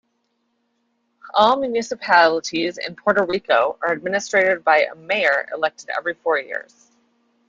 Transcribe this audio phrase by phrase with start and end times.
[1.35, 6.89] All municipalities in Puerto Rico are administered by a mayor, elected every four years.